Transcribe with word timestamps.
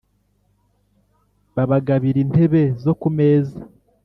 Babagabira 1.55 2.17
intebe 2.25 2.63
zo 2.83 2.93
ku 2.99 3.07
meza! 3.17 3.59